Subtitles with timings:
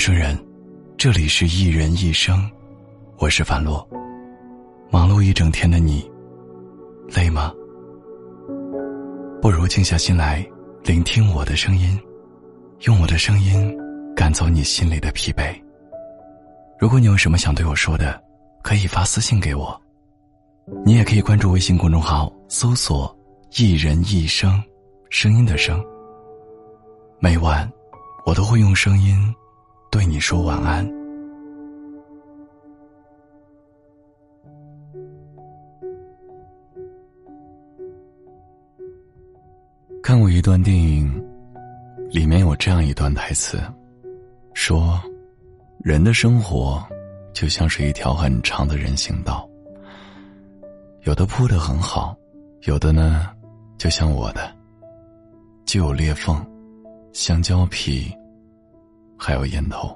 [0.00, 0.34] 生人，
[0.96, 2.50] 这里是一人一生，
[3.18, 3.86] 我是樊洛。
[4.90, 6.10] 忙碌一整天的你，
[7.14, 7.52] 累吗？
[9.42, 10.42] 不如静下心来，
[10.84, 12.00] 聆听我的声音，
[12.86, 13.76] 用我的声音
[14.16, 15.54] 赶走你心里的疲惫。
[16.78, 18.18] 如果你有什么想对我说的，
[18.62, 19.78] 可以发私信给我。
[20.82, 23.14] 你也可以关注微信公众号，搜索
[23.58, 24.62] “一人一生”，
[25.10, 25.78] 声音的声。
[27.18, 27.70] 每晚，
[28.24, 29.18] 我都会用声音
[29.90, 30.88] 对你说晚安。
[40.02, 41.24] 看过一段电影，
[42.10, 43.60] 里面有这样一段台词，
[44.54, 45.00] 说
[45.82, 46.82] ：“人的生活
[47.32, 49.48] 就像是一条很长的人行道，
[51.02, 52.16] 有的铺的很好，
[52.62, 53.28] 有的呢，
[53.76, 54.52] 就像我的，
[55.64, 56.44] 就有裂缝，
[57.12, 58.12] 香蕉皮，
[59.20, 59.94] 还有烟头。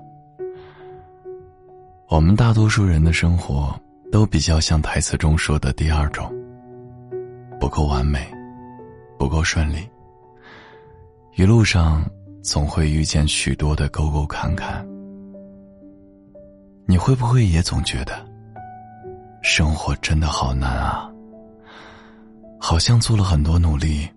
[2.08, 3.74] 我们大多数人的生活
[4.12, 6.30] 都比较像台词中说的第二种，
[7.58, 8.20] 不够完美，
[9.18, 9.88] 不够顺利。”
[11.36, 12.04] 一路上
[12.42, 14.86] 总会遇见许多的沟沟坎坎，
[16.86, 18.24] 你会不会也总觉得
[19.42, 21.10] 生活真的好难啊？
[22.60, 24.08] 好像做了很多努力，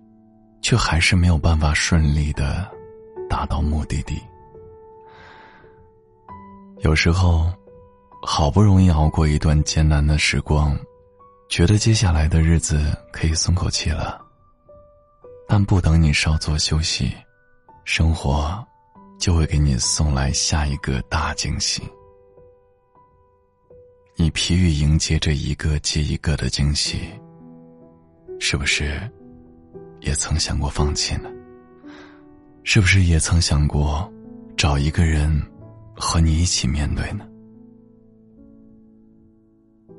[0.61, 2.69] 却还是没有办法顺利的
[3.29, 4.21] 达到目的地。
[6.81, 7.51] 有时候，
[8.21, 10.77] 好不容易熬过一段艰难的时光，
[11.49, 14.21] 觉得接下来的日子可以松口气了。
[15.47, 17.11] 但不等你稍作休息，
[17.83, 18.63] 生活
[19.19, 21.81] 就会给你送来下一个大惊喜。
[24.15, 27.09] 你疲于迎接这一个接一个的惊喜，
[28.39, 28.99] 是不是
[30.01, 31.29] 也曾想过放弃呢？
[32.63, 34.11] 是不是也曾想过
[34.55, 35.41] 找一个人
[35.97, 37.27] 和你一起面对呢？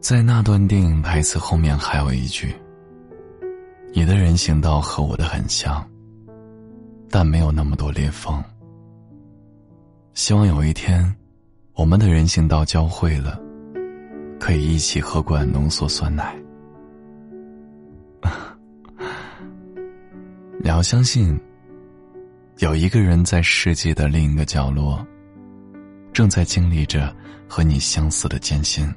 [0.01, 2.55] 在那段电影台词后面还有一句。
[3.93, 5.85] 你的人行道和我的很像，
[7.11, 8.43] 但没有那么多裂缝。
[10.15, 11.13] 希望有一天，
[11.73, 13.41] 我们的人行道交汇了，
[14.39, 16.39] 可以一起喝罐浓缩酸奶。
[20.63, 21.37] 你要相信，
[22.59, 25.05] 有一个人在世界的另一个角落，
[26.19, 27.15] 正在经历着
[27.49, 28.93] 和你相似的艰辛，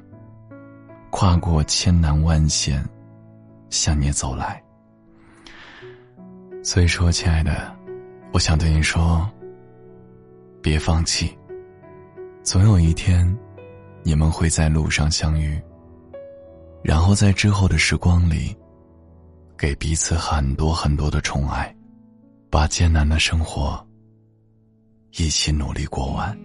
[1.08, 2.84] 跨过千难万险，
[3.70, 4.60] 向你走来。
[6.64, 7.72] 所以说，亲爱的，
[8.32, 9.24] 我想对你说，
[10.60, 11.32] 别放弃。
[12.42, 13.24] 总有一天，
[14.02, 15.62] 你们会在路上相遇，
[16.82, 18.52] 然后在之后的时光里，
[19.56, 21.72] 给彼此很多很多的宠爱，
[22.50, 23.80] 把艰难的生活
[25.12, 26.36] 一起努力过完。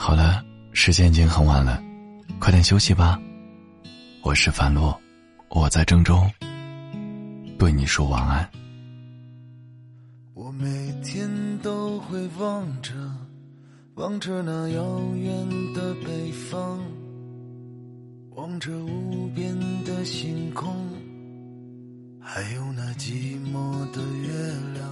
[0.00, 1.82] 好了，时间已经很晚了，
[2.38, 3.20] 快点休息吧。
[4.22, 4.98] 我是樊洛，
[5.50, 6.22] 我在郑州，
[7.58, 8.48] 对你说晚安。
[10.34, 11.28] 我每天
[11.64, 12.94] 都会望着，
[13.96, 16.80] 望着那遥远的北方，
[18.36, 19.52] 望着无边
[19.84, 20.72] 的星空，
[22.20, 24.32] 还有那寂寞的月
[24.74, 24.88] 亮，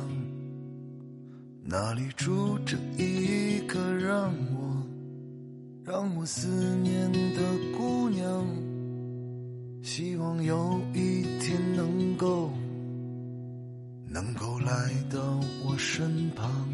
[1.62, 4.75] 那里住着一个让我，
[5.86, 6.48] 让我思
[6.82, 7.40] 念的
[7.78, 8.44] 姑娘。
[9.84, 12.50] 希望有一天能够，
[14.08, 15.20] 能够来到
[15.64, 16.66] 我身旁。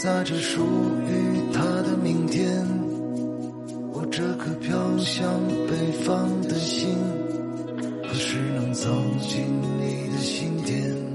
[0.00, 0.64] 洒着属
[1.08, 2.64] 于他的明天。
[3.92, 5.28] 我这颗飘向
[5.66, 6.96] 北方的心，
[8.06, 8.88] 何时能走
[9.20, 9.44] 进
[9.80, 11.07] 你的心田？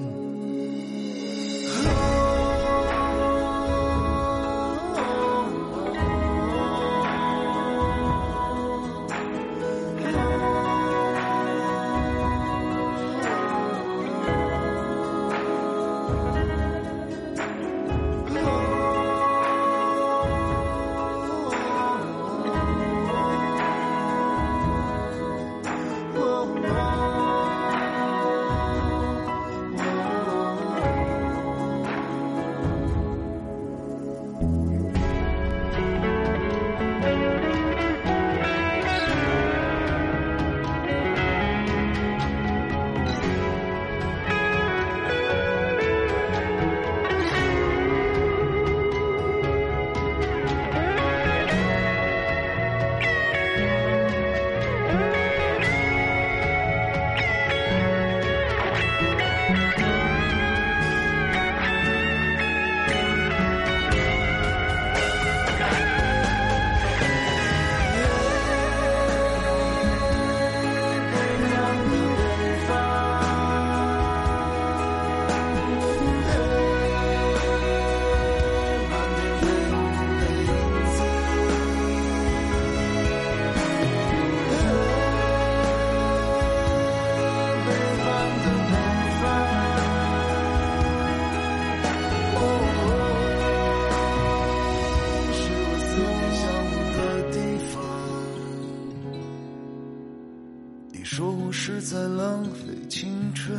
[101.03, 103.53] 你说我是在浪费青春，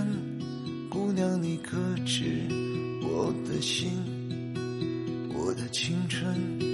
[0.89, 1.77] 姑娘，你可
[2.07, 2.25] 知
[3.03, 3.91] 我的心，
[5.35, 6.74] 我的青春。